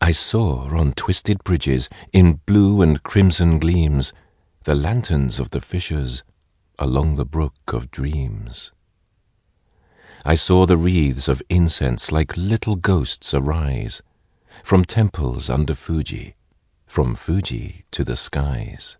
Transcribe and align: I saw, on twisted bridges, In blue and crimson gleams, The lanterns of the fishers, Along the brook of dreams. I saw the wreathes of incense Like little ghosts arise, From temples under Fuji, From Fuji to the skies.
I 0.00 0.12
saw, 0.12 0.74
on 0.74 0.94
twisted 0.94 1.44
bridges, 1.44 1.90
In 2.14 2.40
blue 2.46 2.80
and 2.80 3.02
crimson 3.02 3.58
gleams, 3.58 4.14
The 4.64 4.74
lanterns 4.74 5.38
of 5.38 5.50
the 5.50 5.60
fishers, 5.60 6.22
Along 6.78 7.16
the 7.16 7.26
brook 7.26 7.52
of 7.74 7.90
dreams. 7.90 8.72
I 10.24 10.34
saw 10.34 10.64
the 10.64 10.78
wreathes 10.78 11.28
of 11.28 11.42
incense 11.50 12.10
Like 12.10 12.34
little 12.38 12.76
ghosts 12.76 13.34
arise, 13.34 14.00
From 14.64 14.82
temples 14.82 15.50
under 15.50 15.74
Fuji, 15.74 16.34
From 16.86 17.14
Fuji 17.14 17.84
to 17.90 18.04
the 18.04 18.16
skies. 18.16 18.96